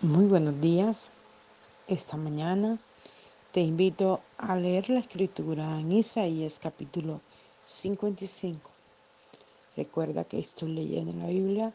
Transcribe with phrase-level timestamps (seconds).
[0.00, 1.10] Muy buenos días.
[1.88, 2.78] Esta mañana
[3.50, 7.20] te invito a leer la escritura en Isaías capítulo
[7.64, 8.70] 55.
[9.76, 11.72] Recuerda que estoy leyendo la Biblia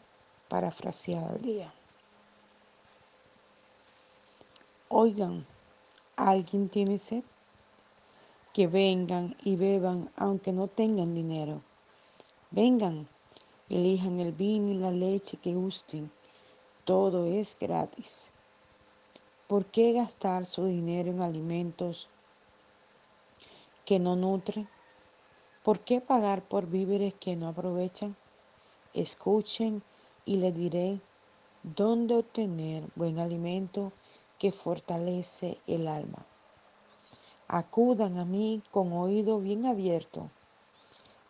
[0.48, 1.74] parafraseada al día.
[4.88, 5.44] Oigan,
[6.16, 7.24] ¿alguien tiene sed?
[8.54, 11.60] Que vengan y beban aunque no tengan dinero.
[12.50, 13.06] Vengan,
[13.68, 16.10] elijan el vino y la leche que gusten
[16.84, 18.30] todo es gratis.
[19.48, 22.08] ¿Por qué gastar su dinero en alimentos
[23.84, 24.68] que no nutren?
[25.62, 28.16] ¿Por qué pagar por víveres que no aprovechan?
[28.92, 29.82] Escuchen
[30.24, 31.00] y les diré
[31.62, 33.92] dónde obtener buen alimento
[34.38, 36.26] que fortalece el alma.
[37.48, 40.30] Acudan a mí con oído bien abierto.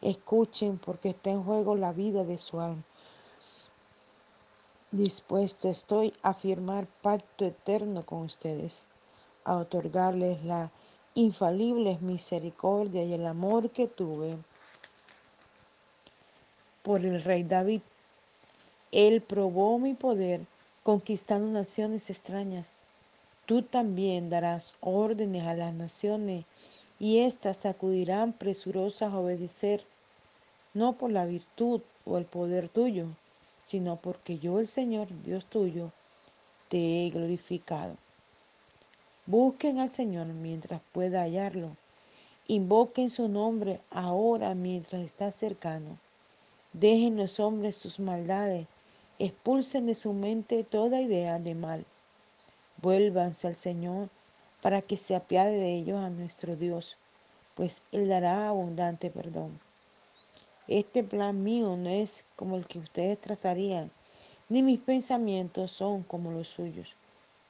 [0.00, 2.84] Escuchen porque está en juego la vida de su alma.
[4.94, 8.86] Dispuesto estoy a firmar pacto eterno con ustedes,
[9.42, 10.70] a otorgarles la
[11.16, 14.38] infalible misericordia y el amor que tuve
[16.84, 17.80] por el rey David.
[18.92, 20.42] Él probó mi poder
[20.84, 22.76] conquistando naciones extrañas.
[23.46, 26.44] Tú también darás órdenes a las naciones
[27.00, 29.84] y éstas acudirán presurosas a obedecer,
[30.72, 33.08] no por la virtud o el poder tuyo,
[33.64, 35.92] sino porque yo, el Señor, Dios tuyo,
[36.68, 37.96] te he glorificado.
[39.26, 41.76] Busquen al Señor mientras pueda hallarlo.
[42.46, 45.98] Invoquen su nombre ahora mientras está cercano.
[46.74, 48.66] Dejen los hombres sus maldades,
[49.18, 51.86] expulsen de su mente toda idea de mal.
[52.82, 54.10] Vuélvanse al Señor
[54.60, 56.96] para que se apiade de ellos a nuestro Dios,
[57.54, 59.60] pues Él dará abundante perdón.
[60.66, 63.90] Este plan mío no es como el que ustedes trazarían,
[64.48, 66.96] ni mis pensamientos son como los suyos,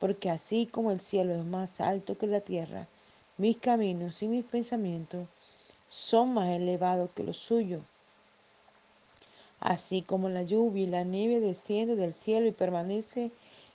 [0.00, 2.88] porque así como el cielo es más alto que la tierra,
[3.36, 5.28] mis caminos y mis pensamientos
[5.88, 7.82] son más elevados que los suyos.
[9.60, 13.30] Así como la lluvia y la nieve desciende del cielo y permanece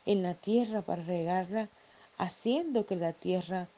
[0.06, 1.70] en la tierra para regarla,
[2.18, 3.70] haciendo que la tierra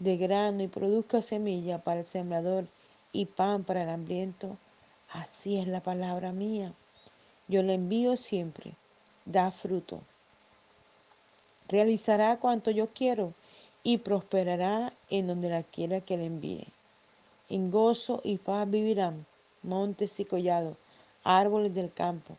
[0.00, 2.66] de grano y produzca semilla para el sembrador
[3.12, 4.56] y pan para el hambriento,
[5.14, 6.74] Así es la palabra mía.
[7.46, 8.74] Yo la envío siempre.
[9.24, 10.00] Da fruto.
[11.68, 13.32] Realizará cuanto yo quiero
[13.84, 16.66] y prosperará en donde la quiera que le envíe.
[17.48, 19.24] En gozo y paz vivirán
[19.62, 20.76] montes y collados,
[21.22, 22.36] árboles del campo.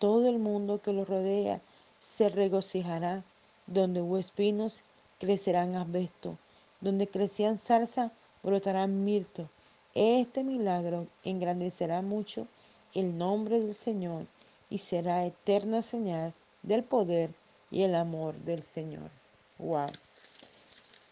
[0.00, 1.60] Todo el mundo que lo rodea
[2.00, 3.22] se regocijará.
[3.68, 4.82] Donde hubo espinos,
[5.20, 6.38] crecerán asbesto.
[6.80, 8.10] Donde crecían zarza,
[8.42, 9.48] brotarán mirto.
[9.98, 12.46] Este milagro engrandecerá mucho
[12.92, 14.26] el nombre del Señor
[14.68, 17.30] y será eterna señal del poder
[17.70, 19.08] y el amor del Señor.
[19.58, 19.86] Wow.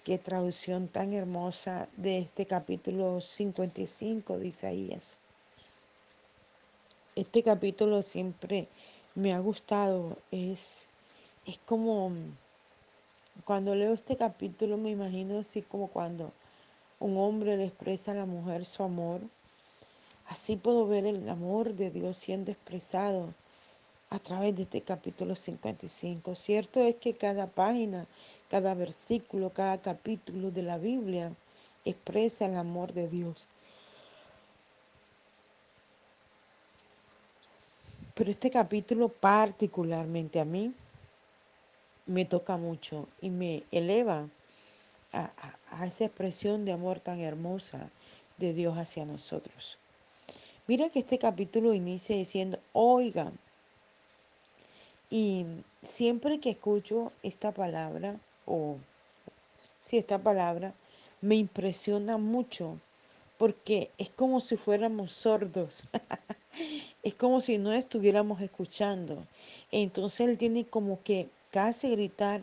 [0.05, 5.17] Qué traducción tan hermosa de este capítulo 55 de Isaías.
[7.17, 8.69] Este capítulo siempre
[9.15, 10.19] me ha gustado.
[10.31, 10.91] Es,
[11.47, 12.13] es como
[13.47, 16.35] cuando leo este capítulo me imagino así como cuando
[17.05, 19.21] un hombre le expresa a la mujer su amor,
[20.27, 23.35] así puedo ver el amor de Dios siendo expresado
[24.09, 26.35] a través de este capítulo 55.
[26.35, 28.07] Cierto es que cada página,
[28.49, 31.35] cada versículo, cada capítulo de la Biblia
[31.85, 33.49] expresa el amor de Dios.
[38.15, 40.73] Pero este capítulo particularmente a mí
[42.07, 44.27] me toca mucho y me eleva
[45.15, 47.91] a, esa expresión de amor tan hermosa
[48.39, 49.79] de Dios hacia nosotros.
[50.67, 53.39] Mira que este capítulo inicia diciendo, oigan.
[55.11, 55.47] Y
[55.83, 58.79] siempre que escucho esta palabra, o
[59.81, 60.75] si esta palabra,
[61.21, 62.79] me impresiona mucho,
[63.39, 65.87] porque es como si fuéramos sordos.
[67.03, 69.27] es como si no estuviéramos escuchando.
[69.71, 72.43] Entonces él tiene como que casi gritar,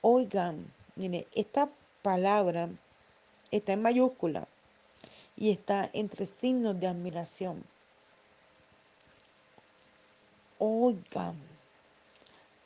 [0.00, 0.66] oigan,
[0.96, 1.70] mire, esta
[2.02, 2.68] palabra
[3.50, 4.48] está en mayúscula
[5.36, 7.64] y está entre signos de admiración.
[10.58, 11.36] Oigan,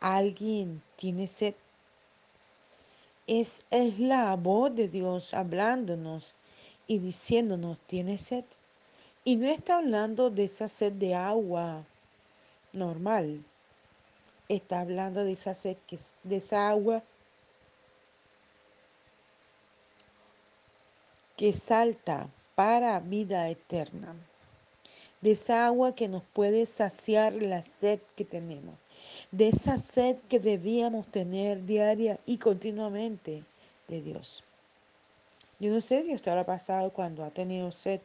[0.01, 1.55] alguien tiene sed.
[3.27, 6.35] Es, es la voz de Dios hablándonos
[6.87, 8.45] y diciéndonos, tiene sed.
[9.25, 11.85] Y no está hablando de esa sed de agua
[12.73, 13.43] normal.
[14.49, 17.03] Está hablando de esa sed, que, de esa agua
[21.37, 24.17] que salta para vida eterna,
[25.21, 28.75] de esa agua que nos puede saciar la sed que tenemos,
[29.31, 33.45] de esa sed que debíamos tener diaria y continuamente
[33.89, 34.43] de Dios.
[35.59, 38.01] Yo no sé si usted lo ha pasado cuando ha tenido sed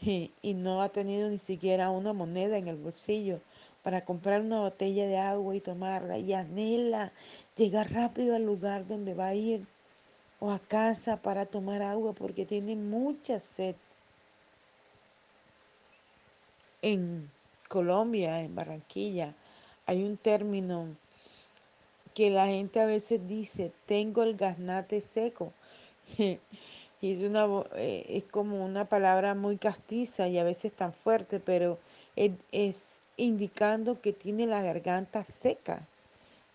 [0.00, 3.40] y, y no ha tenido ni siquiera una moneda en el bolsillo
[3.82, 7.12] para comprar una botella de agua y tomarla y anhela
[7.54, 9.66] llegar rápido al lugar donde va a ir
[10.40, 13.74] o a casa para tomar agua porque tiene mucha sed.
[16.82, 17.30] En
[17.68, 19.34] Colombia, en Barranquilla,
[19.86, 20.96] hay un término
[22.14, 25.52] que la gente a veces dice, tengo el gaznate seco.
[26.18, 26.38] y
[27.02, 31.78] es, una, eh, es como una palabra muy castiza y a veces tan fuerte, pero
[32.14, 35.86] es, es indicando que tiene la garganta seca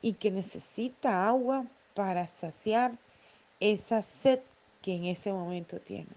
[0.02, 2.98] y que necesita agua para saciar
[3.62, 4.42] esa sed
[4.82, 6.10] que en ese momento tiene.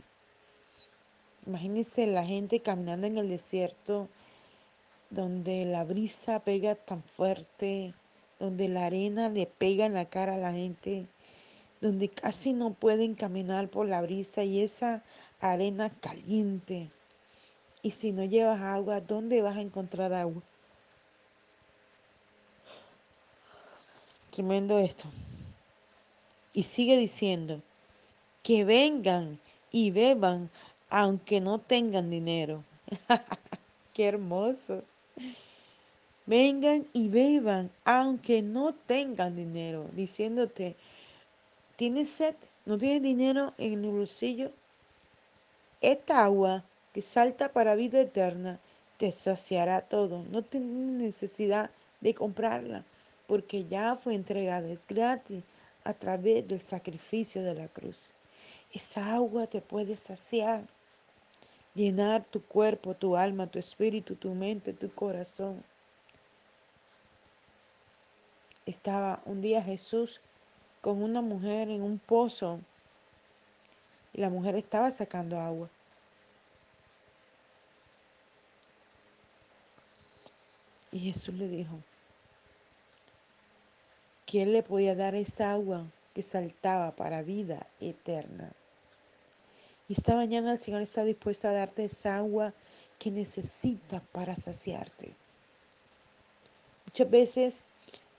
[1.46, 4.08] Imagínense la gente caminando en el desierto
[5.11, 7.94] donde la brisa pega tan fuerte,
[8.41, 11.06] donde la arena le pega en la cara a la gente,
[11.81, 15.05] donde casi no pueden caminar por la brisa y esa
[15.41, 16.91] arena caliente.
[17.82, 20.43] Y si no llevas agua, ¿dónde vas a encontrar agua?
[24.31, 25.08] Tremendo esto.
[26.55, 27.61] Y sigue diciendo,
[28.45, 29.41] que vengan
[29.73, 30.51] y beban
[30.89, 32.62] aunque no tengan dinero.
[33.93, 34.85] Qué hermoso.
[36.27, 40.77] Vengan y beban aunque no tengan dinero, diciéndote,
[41.77, 42.37] ¿tienes sed?
[42.67, 44.53] ¿No tienes dinero en el bolsillo?
[45.81, 48.61] Esta agua que salta para vida eterna
[48.99, 50.25] te saciará todo.
[50.31, 51.71] No tienes necesidad
[52.01, 52.85] de comprarla
[53.27, 55.43] porque ya fue entregada, es gratis
[55.85, 58.11] a través del sacrificio de la cruz.
[58.73, 60.65] Esa agua te puede saciar,
[61.75, 65.63] llenar tu cuerpo, tu alma, tu espíritu, tu mente, tu corazón.
[68.67, 70.21] Estaba un día Jesús
[70.81, 72.61] con una mujer en un pozo
[74.13, 75.69] y la mujer estaba sacando agua.
[80.91, 81.79] Y Jesús le dijo
[84.35, 88.51] que él le podía dar esa agua que saltaba para vida eterna.
[89.89, 92.53] Y esta mañana el Señor está dispuesto a darte esa agua
[92.99, 95.15] que necesitas para saciarte.
[96.85, 97.63] Muchas veces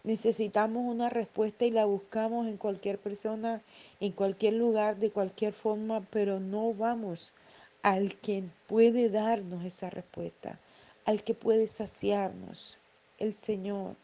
[0.06, 3.62] necesitamos una respuesta y la buscamos en cualquier persona,
[4.00, 7.34] en cualquier lugar, de cualquier forma, pero no vamos
[7.82, 10.62] al que puede darnos esa respuesta,
[11.04, 12.78] al que puede saciarnos,
[13.18, 13.98] el Señor.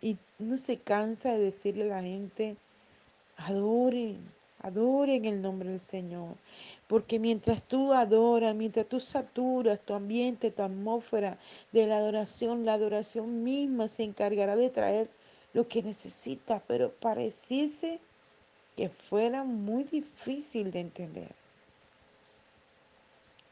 [0.00, 2.56] Y no se cansa de decirle a la gente,
[3.36, 4.18] adoren,
[4.62, 6.36] adoren el nombre del Señor.
[6.86, 11.38] Porque mientras tú adoras, mientras tú saturas tu ambiente, tu atmósfera
[11.72, 15.08] de la adoración, la adoración misma se encargará de traer
[15.52, 16.62] lo que necesitas.
[16.66, 17.98] Pero pareciese
[18.76, 21.32] que fuera muy difícil de entender.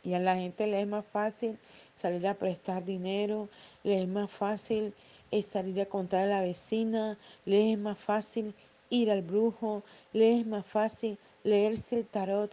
[0.04, 1.58] Y a la gente le es más fácil
[1.96, 3.48] salir a prestar dinero,
[3.82, 4.94] le es más fácil
[5.30, 8.54] es salir a contar a la vecina, le es más fácil
[8.90, 9.82] ir al brujo,
[10.12, 12.52] le es más fácil leerse el tarot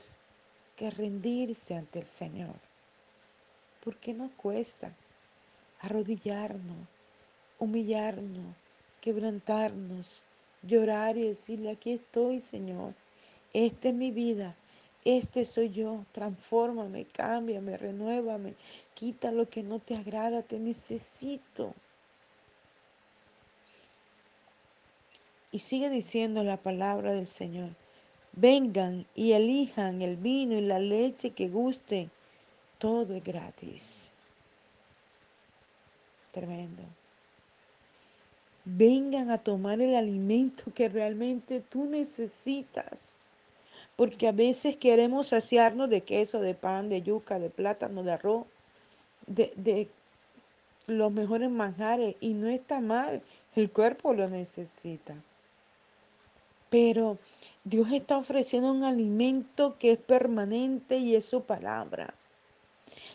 [0.75, 2.55] que rendirse ante el Señor.
[3.83, 4.93] ¿Por qué no cuesta
[5.81, 6.87] arrodillarnos,
[7.59, 8.55] humillarnos,
[9.01, 10.23] quebrantarnos,
[10.61, 12.93] llorar y decirle, aquí estoy, Señor,
[13.51, 14.55] esta es mi vida,
[15.03, 18.55] este soy yo, transfórmame, cámbiame, renuévame,
[18.93, 21.73] quita lo que no te agrada, te necesito.
[25.53, 27.69] Y sigue diciendo la palabra del Señor.
[28.31, 32.09] Vengan y elijan el vino y la leche que gusten.
[32.79, 34.11] Todo es gratis.
[36.31, 36.81] Tremendo.
[38.65, 43.11] Vengan a tomar el alimento que realmente tú necesitas.
[43.95, 48.47] Porque a veces queremos saciarnos de queso, de pan, de yuca, de plátano, de arroz,
[49.27, 49.87] de, de
[50.87, 52.15] los mejores manjares.
[52.21, 53.21] Y no está mal,
[53.55, 55.13] el cuerpo lo necesita.
[56.73, 57.19] Pero
[57.63, 62.15] Dios está ofreciendo un alimento que es permanente y es su palabra.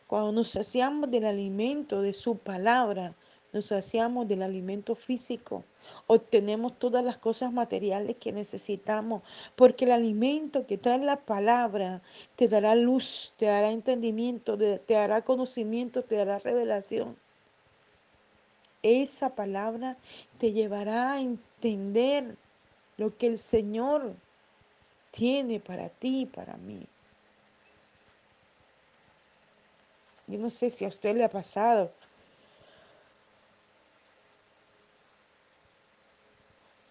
[0.06, 3.16] Cuando nos saciamos del alimento de su palabra,
[3.52, 5.64] nos saciamos del alimento físico,
[6.06, 9.24] obtenemos todas las cosas materiales que necesitamos,
[9.56, 12.00] porque el alimento que trae la palabra
[12.36, 17.16] te dará luz, te dará entendimiento, te dará conocimiento, te dará revelación.
[18.84, 19.96] Esa palabra
[20.38, 22.36] te llevará a entender
[22.98, 24.14] lo que el Señor
[25.12, 26.86] tiene para ti y para mí.
[30.26, 31.90] Yo no sé si a usted le ha pasado.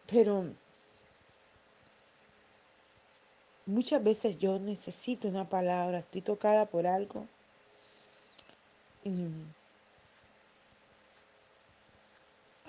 [0.10, 0.46] Pero
[3.66, 7.28] muchas veces yo necesito una palabra, estoy tocada por algo.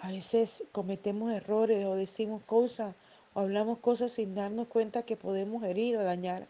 [0.02, 2.94] A veces cometemos errores o decimos cosas
[3.38, 6.46] hablamos cosas sin darnos cuenta que podemos herir o dañar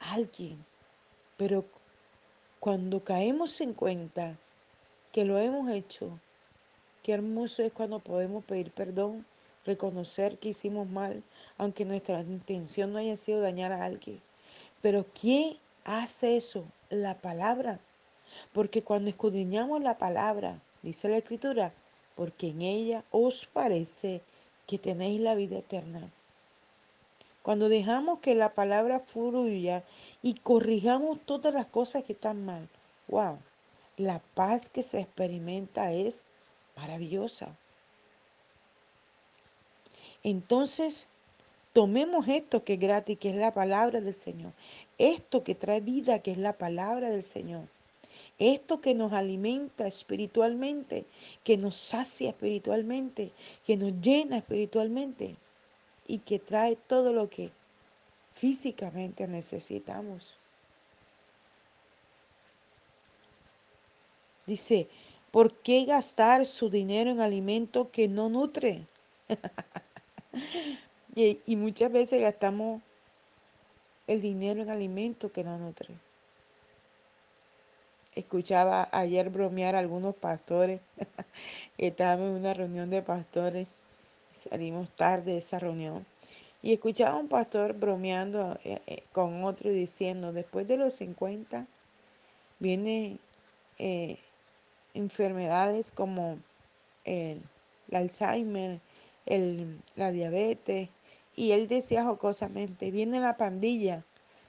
[0.00, 0.64] a alguien.
[1.36, 1.64] Pero
[2.60, 4.36] cuando caemos en cuenta
[5.12, 6.18] que lo hemos hecho,
[7.02, 9.24] qué hermoso es cuando podemos pedir perdón,
[9.64, 11.22] reconocer que hicimos mal,
[11.58, 14.20] aunque nuestra intención no haya sido dañar a alguien.
[14.82, 16.64] Pero ¿quién hace eso?
[16.90, 17.80] La palabra.
[18.52, 21.72] Porque cuando escudriñamos la palabra, dice la escritura,
[22.14, 24.22] porque en ella os parece
[24.66, 26.10] que tenéis la vida eterna.
[27.46, 29.84] Cuando dejamos que la palabra fluya
[30.20, 32.68] y corrijamos todas las cosas que están mal,
[33.06, 33.38] wow,
[33.96, 36.24] la paz que se experimenta es
[36.74, 37.56] maravillosa.
[40.24, 41.06] Entonces,
[41.72, 44.52] tomemos esto que es gratis, que es la palabra del Señor.
[44.98, 47.68] Esto que trae vida, que es la palabra del Señor.
[48.40, 51.04] Esto que nos alimenta espiritualmente,
[51.44, 53.30] que nos sacia espiritualmente,
[53.64, 55.36] que nos llena espiritualmente
[56.06, 57.50] y que trae todo lo que
[58.34, 60.38] físicamente necesitamos.
[64.46, 64.88] Dice,
[65.30, 68.86] ¿por qué gastar su dinero en alimento que no nutre?
[71.16, 72.80] y, muchas veces gastamos
[74.06, 75.94] el dinero en alimento que no nutre.
[78.14, 80.80] Escuchaba ayer bromear a algunos pastores.
[81.78, 83.66] Estábamos en una reunión de pastores.
[84.36, 86.04] Salimos tarde de esa reunión.
[86.62, 90.94] Y escuchaba a un pastor bromeando eh, eh, con otro y diciendo, después de los
[90.94, 91.66] 50
[92.58, 93.18] vienen
[93.78, 94.18] eh,
[94.94, 96.38] enfermedades como
[97.04, 97.42] el,
[97.92, 98.80] Alzheimer,
[99.26, 100.88] el, la diabetes.
[101.34, 104.04] Y él decía jocosamente, viene la pandilla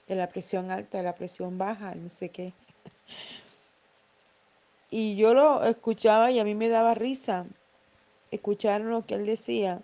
[0.06, 2.52] de la presión alta, de la presión baja, no sé qué.
[4.90, 7.44] Y yo lo escuchaba y a mí me daba risa
[8.30, 9.80] escuchar lo que él decía.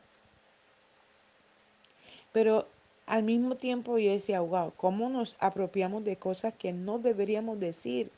[2.33, 2.67] Pero
[3.07, 8.11] al mismo tiempo yo decía, wow, ¿cómo nos apropiamos de cosas que no deberíamos decir?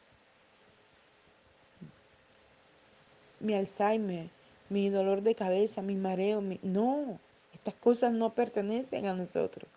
[3.40, 4.28] Mi Alzheimer,
[4.68, 6.58] mi dolor de cabeza, mi mareo, mi...
[6.62, 7.18] no,
[7.52, 9.68] estas cosas no pertenecen a nosotros.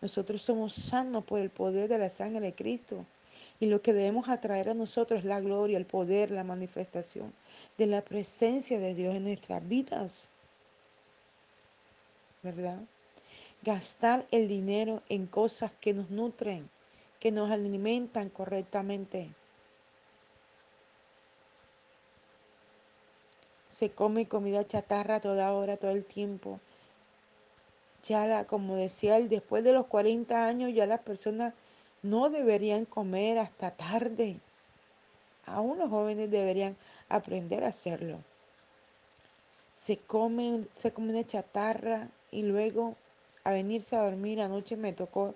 [0.00, 3.04] Nosotros somos sanos por el poder de la sangre de Cristo.
[3.60, 7.32] Y lo que debemos atraer a nosotros es la gloria, el poder, la manifestación
[7.76, 10.30] de la presencia de Dios en nuestras vidas.
[12.42, 12.80] ¿Verdad?
[13.62, 16.70] Gastar el dinero en cosas que nos nutren,
[17.18, 19.30] que nos alimentan correctamente.
[23.68, 26.60] Se come comida chatarra toda hora, todo el tiempo.
[28.04, 31.54] Ya la, como decía él, después de los 40 años ya las personas
[32.02, 34.38] no deberían comer hasta tarde.
[35.46, 36.76] Aún los jóvenes deberían
[37.08, 38.18] aprender a hacerlo.
[39.72, 42.96] Se come, se come una chatarra y luego
[43.44, 44.40] a venirse a dormir.
[44.40, 45.34] Anoche me tocó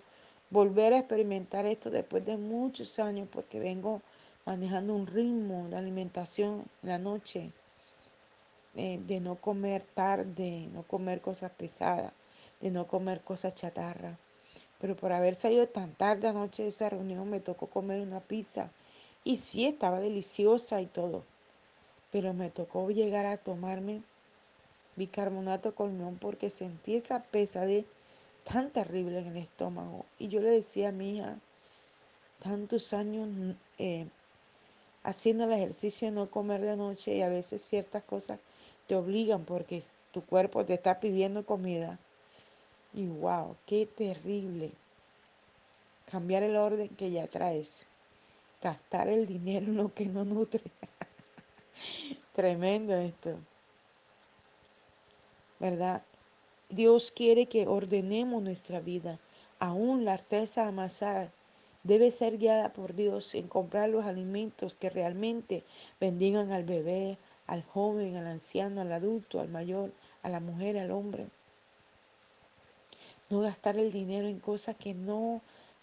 [0.51, 4.03] volver a experimentar esto después de muchos años porque vengo
[4.45, 7.51] manejando un ritmo de alimentación en la noche,
[8.75, 12.13] eh, de no comer tarde, no comer cosas pesadas,
[12.61, 14.19] de no comer cosas chatarra.
[14.83, 18.73] Pero por haber salido tan tarde anoche de esa reunión me tocó comer una pizza.
[19.23, 21.23] Y sí, estaba deliciosa y todo.
[22.11, 24.03] Pero me tocó llegar a tomarme
[24.97, 27.87] bicarbonato colmón porque sentí esa pesadez
[28.43, 30.05] tan terrible en el estómago.
[30.19, 31.39] Y yo le decía a mi hija,
[32.43, 33.29] tantos años
[33.79, 34.07] eh,
[35.05, 38.41] haciendo el ejercicio de no comer de noche y a veces ciertas cosas
[38.89, 42.01] te obligan porque tu cuerpo te está pidiendo comida.
[42.95, 44.73] Y wow, qué terrible.
[46.11, 47.87] Cambiar el orden que ya traes.
[48.61, 50.63] Gastar el dinero en lo que no nutre.
[52.35, 53.39] Tremendo esto.
[55.59, 56.03] ¿Verdad?
[56.69, 59.19] Dios quiere que ordenemos nuestra vida.
[59.59, 61.31] Aún la artesa amasada
[61.83, 65.65] debe ser guiada por Dios en comprar los alimentos que realmente
[66.01, 70.91] bendigan al bebé, al joven, al anciano, al adulto, al mayor, a la mujer, al
[70.91, 71.27] hombre.
[73.33, 75.41] No gastar el dinero en cosas que no,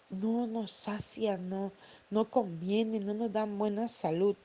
[0.08, 1.72] no nos sacian, no,
[2.08, 4.36] no convienen, no nos dan buena salud.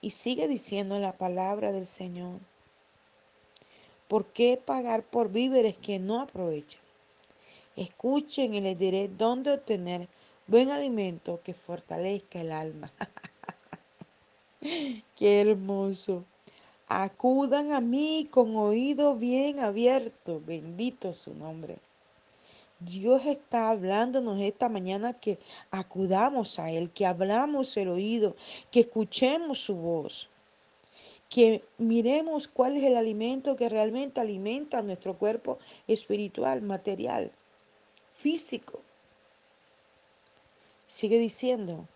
[0.00, 2.40] Y sigue diciendo la palabra del Señor.
[4.08, 6.80] ¿Por qué pagar por víveres que no aprovechan?
[7.76, 10.08] Escuchen y les diré dónde obtener
[10.46, 12.90] buen alimento que fortalezca el alma.
[15.16, 16.24] qué hermoso.
[17.00, 20.42] Acudan a mí con oído bien abierto.
[20.44, 21.78] Bendito su nombre.
[22.80, 25.38] Dios está hablándonos esta mañana que
[25.70, 28.36] acudamos a Él, que abramos el oído,
[28.70, 30.28] que escuchemos su voz,
[31.28, 37.32] que miremos cuál es el alimento que realmente alimenta nuestro cuerpo espiritual, material,
[38.12, 38.80] físico.
[40.86, 41.86] Sigue diciendo,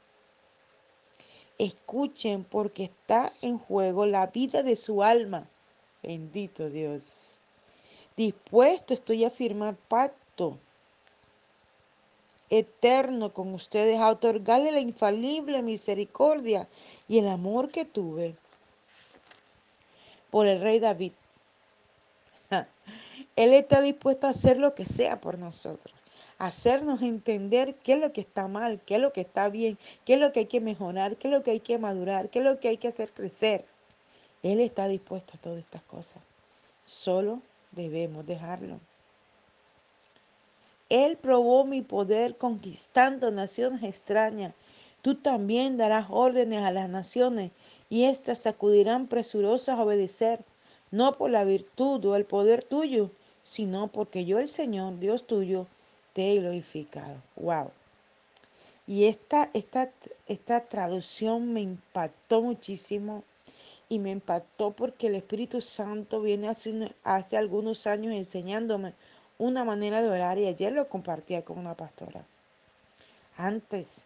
[1.58, 5.48] escuchen porque está en juego la vida de su alma.
[6.02, 7.38] Bendito Dios.
[8.16, 10.58] Dispuesto estoy a firmar pacto
[12.48, 16.68] eterno con ustedes, a otorgarle la infalible misericordia
[17.08, 18.36] y el amor que tuve
[20.30, 21.12] por el rey David.
[23.36, 25.94] Él está dispuesto a hacer lo que sea por nosotros,
[26.38, 30.14] hacernos entender qué es lo que está mal, qué es lo que está bien, qué
[30.14, 32.44] es lo que hay que mejorar, qué es lo que hay que madurar, qué es
[32.44, 33.64] lo que hay que hacer crecer.
[34.42, 36.22] Él está dispuesto a todas estas cosas.
[36.84, 37.40] Solo
[37.72, 38.78] debemos dejarlo.
[40.88, 44.54] Él probó mi poder conquistando naciones extrañas.
[45.02, 47.50] Tú también darás órdenes a las naciones
[47.90, 50.40] y éstas sacudirán presurosas a obedecer,
[50.90, 53.10] no por la virtud o el poder tuyo,
[53.42, 55.66] sino porque yo, el Señor, Dios tuyo,
[56.22, 57.22] he glorificado.
[57.36, 57.70] ¡Wow!
[58.86, 59.90] Y esta, esta,
[60.28, 63.24] esta traducción me impactó muchísimo
[63.88, 68.94] y me impactó porque el Espíritu Santo viene hace, hace algunos años enseñándome
[69.38, 72.24] una manera de orar y ayer lo compartía con una pastora.
[73.36, 74.04] Antes,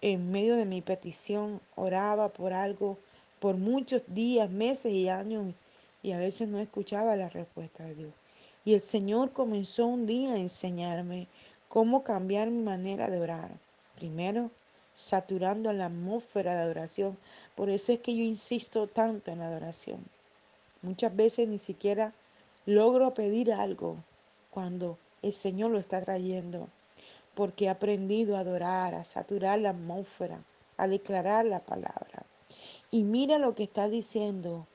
[0.00, 2.98] en medio de mi petición, oraba por algo
[3.40, 5.54] por muchos días, meses y años
[6.02, 8.12] y a veces no escuchaba la respuesta de Dios.
[8.64, 11.28] Y el Señor comenzó un día a enseñarme
[11.68, 13.50] cómo cambiar mi manera de orar.
[13.96, 14.50] Primero,
[14.94, 17.18] saturando la atmósfera de adoración.
[17.54, 20.04] Por eso es que yo insisto tanto en la adoración.
[20.82, 22.12] Muchas veces ni siquiera
[22.66, 23.96] logro pedir algo
[24.50, 26.68] cuando el Señor lo está trayendo,
[27.34, 30.42] porque he aprendido a adorar, a saturar la atmósfera,
[30.76, 32.26] a declarar la palabra.
[32.90, 34.66] Y mira lo que está diciendo.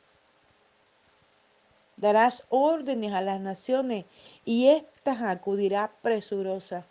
[1.98, 4.06] Darás órdenes a las naciones
[4.46, 6.86] y éstas acudirá presurosa.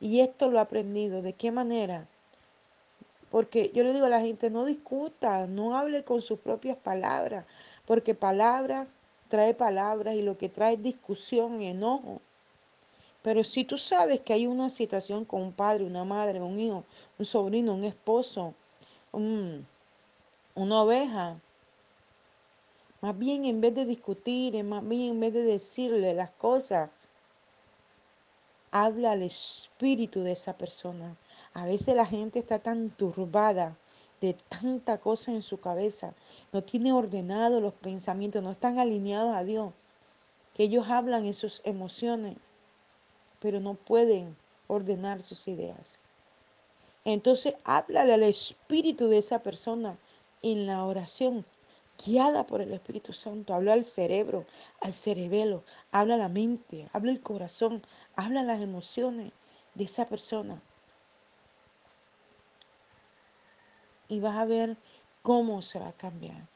[0.00, 1.22] Y esto lo he aprendido.
[1.22, 2.06] ¿De qué manera?
[3.30, 7.44] Porque yo le digo a la gente, no discuta, no hable con sus propias palabras,
[7.86, 8.86] porque palabra
[9.28, 12.20] trae palabras y lo que trae es discusión y enojo.
[13.22, 16.84] Pero si tú sabes que hay una situación con un padre, una madre, un hijo,
[17.18, 18.54] un sobrino, un esposo,
[19.12, 19.62] una
[20.54, 21.36] oveja,
[23.00, 26.90] más bien en vez de discutir, más bien en vez de decirle las cosas,
[28.70, 31.16] habla al espíritu de esa persona.
[31.54, 33.76] A veces la gente está tan turbada
[34.20, 36.12] de tanta cosa en su cabeza,
[36.52, 39.72] no tiene ordenado los pensamientos, no están alineados a Dios,
[40.54, 42.36] que ellos hablan en sus emociones,
[43.38, 45.98] pero no pueden ordenar sus ideas.
[47.04, 49.96] Entonces háblale al espíritu de esa persona
[50.42, 51.44] en la oración,
[52.04, 53.54] guiada por el Espíritu Santo.
[53.54, 54.46] Habla al cerebro,
[54.80, 57.82] al cerebelo, habla a la mente, habla el corazón,
[58.14, 59.32] habla las emociones
[59.74, 60.62] de esa persona.
[64.08, 64.76] Y vas a ver
[65.22, 66.46] cómo se va a cambiar.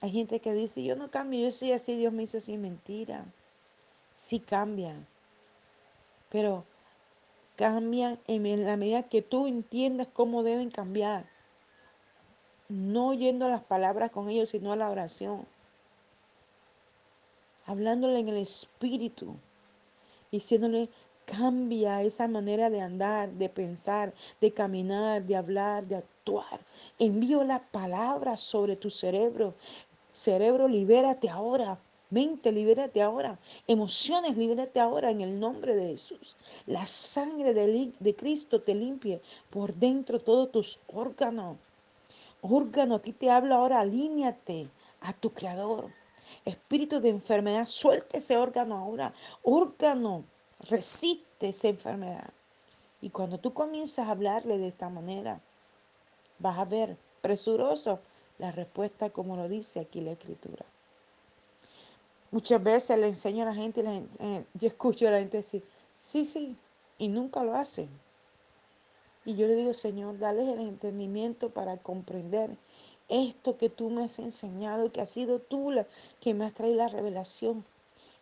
[0.00, 2.58] Hay gente que dice, yo no cambio, yo soy así, Dios me hizo así.
[2.58, 3.24] Mentira.
[4.12, 5.06] Sí cambian.
[6.28, 6.64] Pero
[7.56, 11.31] cambian en la medida que tú entiendas cómo deben cambiar.
[12.72, 15.44] No oyendo las palabras con ellos, sino a la oración.
[17.66, 19.36] Hablándole en el espíritu.
[20.30, 20.88] Diciéndole,
[21.26, 26.60] cambia esa manera de andar, de pensar, de caminar, de hablar, de actuar.
[26.98, 29.52] Envío la palabra sobre tu cerebro.
[30.10, 31.78] Cerebro, libérate ahora.
[32.08, 33.38] Mente, libérate ahora.
[33.66, 36.36] Emociones, libérate ahora en el nombre de Jesús.
[36.64, 41.58] La sangre de, de Cristo te limpie por dentro todos tus órganos.
[42.42, 44.68] Órgano, a ti te hablo ahora, alíñate
[45.00, 45.90] a tu creador.
[46.44, 49.14] Espíritu de enfermedad, suelte ese órgano ahora.
[49.42, 50.24] Órgano,
[50.68, 52.30] resiste esa enfermedad.
[53.00, 55.40] Y cuando tú comienzas a hablarle de esta manera,
[56.38, 58.00] vas a ver presuroso
[58.38, 60.64] la respuesta como lo dice aquí la escritura.
[62.32, 63.84] Muchas veces le enseño a la gente,
[64.18, 65.62] eh, yo escucho a la gente decir,
[66.00, 66.56] sí, sí,
[66.98, 67.88] y nunca lo hacen.
[69.24, 72.56] Y yo le digo, Señor, dale el entendimiento para comprender
[73.08, 75.86] esto que tú me has enseñado, que ha sido tú la
[76.20, 77.64] que me has traído la revelación.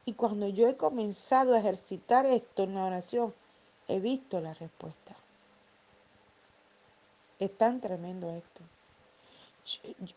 [0.04, 3.32] Y cuando yo he comenzado a ejercitar esto en la oración,
[3.88, 5.16] he visto la respuesta.
[7.38, 8.62] Es tan tremendo esto.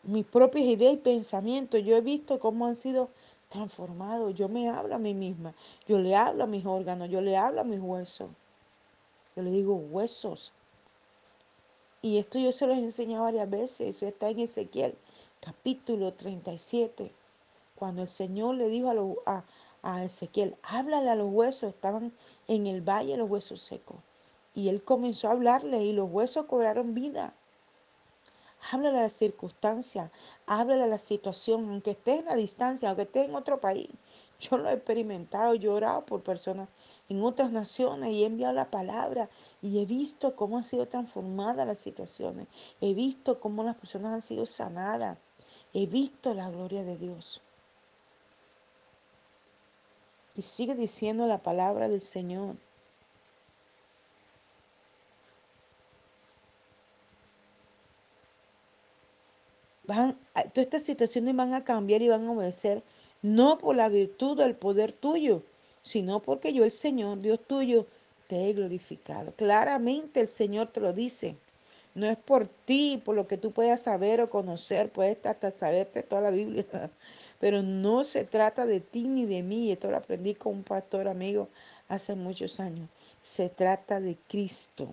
[0.02, 1.82] mis propias ideas y pensamientos.
[1.82, 3.08] Yo he visto cómo han sido
[3.48, 4.34] transformados.
[4.34, 5.54] Yo me hablo a mí misma.
[5.86, 7.08] Yo le hablo a mis órganos.
[7.08, 8.28] Yo le hablo a mis huesos.
[9.36, 10.52] Yo le digo huesos.
[12.04, 13.96] Y esto yo se los he enseñado varias veces.
[13.96, 14.94] Eso está en Ezequiel,
[15.40, 17.10] capítulo 37.
[17.76, 21.70] Cuando el Señor le dijo a, Ezequiel, háblale a los huesos.
[21.70, 22.12] Estaban
[22.46, 23.96] en el valle los huesos secos.
[24.54, 27.32] Y él comenzó a hablarle y los huesos cobraron vida.
[28.70, 30.12] Háblale a la circunstancia,
[30.44, 33.88] háblale a la situación, aunque esté en la distancia, aunque esté en otro país.
[34.40, 36.68] Yo lo he experimentado, yo he orado por personas
[37.08, 39.28] en otras naciones y he enviado la palabra
[39.62, 42.48] y he visto cómo han sido transformadas las situaciones.
[42.80, 45.18] He visto cómo las personas han sido sanadas.
[45.72, 47.42] He visto la gloria de Dios.
[50.36, 52.56] Y sigue diciendo la palabra del Señor.
[59.86, 62.82] Van, todas estas situaciones van a cambiar y van a obedecer,
[63.20, 65.42] no por la virtud del poder tuyo,
[65.84, 67.86] sino porque yo, el Señor, Dios tuyo,
[68.26, 69.32] te he glorificado.
[69.36, 71.36] Claramente el Señor te lo dice.
[71.94, 76.02] No es por ti, por lo que tú puedas saber o conocer, puedes hasta saberte
[76.02, 76.64] toda la Biblia,
[77.38, 79.70] pero no se trata de ti ni de mí.
[79.70, 81.48] Esto lo aprendí con un pastor amigo
[81.88, 82.88] hace muchos años.
[83.20, 84.88] Se trata de Cristo.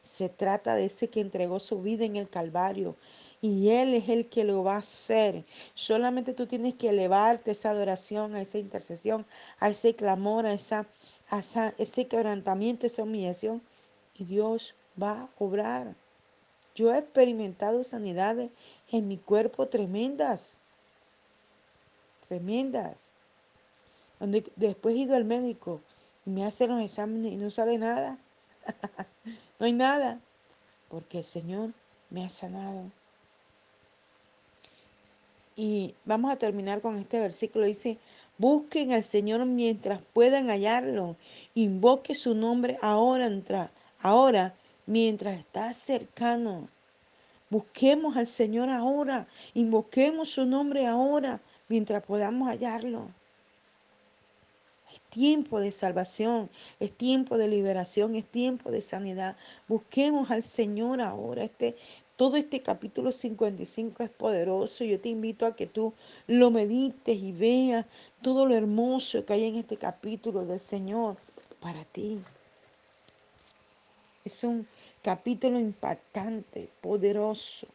[0.00, 2.96] Se trata de ese que entregó su vida en el Calvario.
[3.44, 5.44] Y Él es el que lo va a hacer.
[5.74, 9.26] Solamente tú tienes que elevarte esa adoración, a esa intercesión,
[9.60, 10.86] a ese clamor, a, esa,
[11.28, 11.40] a
[11.76, 13.60] ese quebrantamiento, esa humillación.
[14.14, 15.94] Y Dios va a obrar.
[16.74, 18.50] Yo he experimentado sanidades
[18.90, 20.54] en mi cuerpo tremendas,
[22.26, 23.02] tremendas.
[24.56, 25.82] Después he ido al médico
[26.24, 28.16] y me hacen los exámenes y no sabe nada.
[29.60, 30.18] no hay nada,
[30.88, 31.74] porque el Señor
[32.08, 32.90] me ha sanado.
[35.56, 37.66] Y vamos a terminar con este versículo.
[37.66, 37.98] Dice,
[38.38, 41.16] busquen al Señor mientras puedan hallarlo.
[41.54, 43.30] Invoque su nombre ahora,
[44.00, 44.54] ahora
[44.86, 46.68] mientras está cercano.
[47.50, 53.10] Busquemos al Señor ahora, invoquemos su nombre ahora, mientras podamos hallarlo.
[54.92, 59.36] Es tiempo de salvación, es tiempo de liberación, es tiempo de sanidad.
[59.68, 61.44] Busquemos al Señor ahora.
[61.44, 61.76] Este,
[62.16, 64.84] todo este capítulo 55 es poderoso.
[64.84, 65.92] Yo te invito a que tú
[66.26, 67.86] lo medites y veas
[68.22, 71.16] todo lo hermoso que hay en este capítulo del Señor
[71.60, 72.20] para ti.
[74.24, 74.66] Es un
[75.02, 77.66] capítulo impactante, poderoso,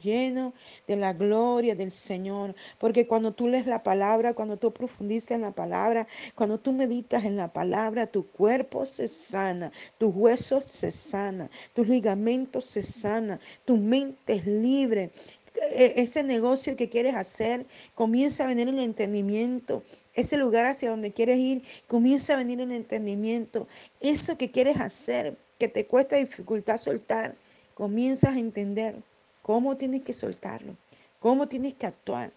[0.00, 0.54] lleno
[0.86, 2.54] de la gloria del Señor.
[2.78, 7.24] Porque cuando tú lees la palabra, cuando tú profundizas en la palabra, cuando tú meditas
[7.24, 13.38] en la palabra, tu cuerpo se sana, tus huesos se sana, tus ligamentos se sana,
[13.64, 15.10] tu mente es libre,
[15.54, 19.82] e, ese negocio que quieres hacer, comienza a venir el entendimiento.
[20.14, 23.66] Ese lugar hacia donde quieres ir, comienza a venir el entendimiento.
[24.00, 27.36] Eso que quieres hacer, que te cuesta dificultad soltar,
[27.74, 28.96] comienzas a entender
[29.42, 30.76] cómo tienes que soltarlo,
[31.18, 32.32] cómo tienes que actuar.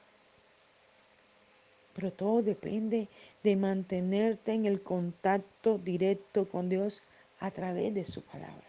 [1.93, 3.07] Pero todo depende
[3.43, 7.03] de mantenerte en el contacto directo con Dios
[7.39, 8.67] a través de su palabra.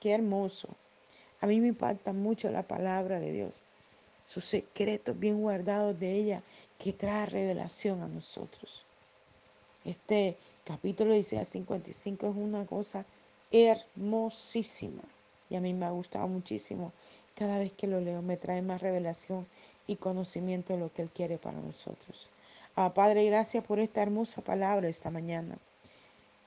[0.00, 0.68] Qué hermoso.
[1.40, 3.62] A mí me impacta mucho la palabra de Dios,
[4.24, 6.42] sus secretos bien guardados de ella
[6.78, 8.86] que trae revelación a nosotros.
[9.84, 13.04] Este capítulo 16 a 55 es una cosa
[13.50, 15.02] hermosísima
[15.48, 16.92] y a mí me ha gustado muchísimo.
[17.40, 19.46] Cada vez que lo leo me trae más revelación
[19.86, 22.28] y conocimiento de lo que Él quiere para nosotros.
[22.76, 25.56] Ah, Padre, gracias por esta hermosa palabra esta mañana.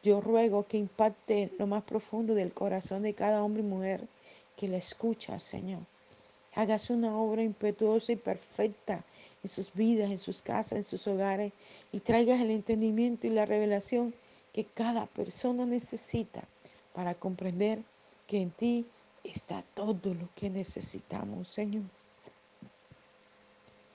[0.04, 4.08] Yo ruego que impacte lo más profundo del corazón de cada hombre y mujer
[4.56, 5.80] que la escucha, Señor.
[6.54, 9.04] Hagas una obra impetuosa y perfecta
[9.42, 11.54] en sus vidas, en sus casas, en sus hogares,
[11.92, 14.14] y traigas el entendimiento y la revelación
[14.54, 16.44] que cada persona necesita
[16.94, 17.82] para comprender
[18.28, 18.86] que en ti
[19.24, 21.84] está todo lo que necesitamos, Señor.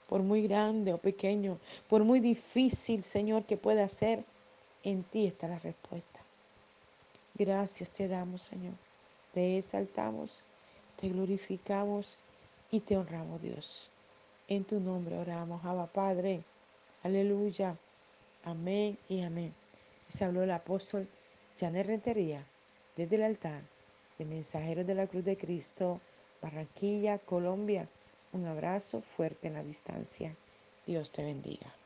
[0.08, 4.24] Por muy grande o pequeño, por muy difícil, Señor, que pueda ser,
[4.82, 6.20] en ti está la respuesta.
[7.34, 8.74] Gracias te damos, Señor.
[9.32, 10.44] Te exaltamos
[10.98, 12.18] te glorificamos
[12.72, 13.88] y te honramos, Dios.
[14.48, 16.42] En tu nombre oramos, Abba Padre.
[17.04, 17.76] Aleluya.
[18.42, 19.54] Amén y amén.
[20.08, 21.08] Se habló el apóstol
[21.56, 22.44] Janet Rentería
[22.96, 23.62] desde el altar
[24.18, 26.00] de Mensajeros de la Cruz de Cristo,
[26.42, 27.88] Barranquilla, Colombia.
[28.32, 30.34] Un abrazo fuerte en la distancia.
[30.86, 31.77] Dios te bendiga.